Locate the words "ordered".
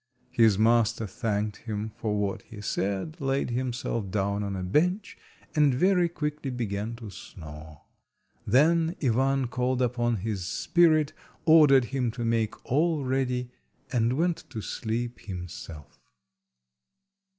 11.45-11.85